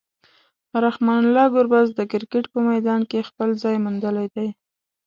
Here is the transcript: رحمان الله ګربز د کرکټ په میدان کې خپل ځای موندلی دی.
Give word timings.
رحمان 0.85 1.21
الله 1.27 1.45
ګربز 1.55 1.87
د 1.95 1.99
کرکټ 2.11 2.45
په 2.53 2.59
میدان 2.69 3.01
کې 3.09 3.27
خپل 3.29 3.49
ځای 3.63 3.75
موندلی 3.83 4.27
دی. 4.35 4.47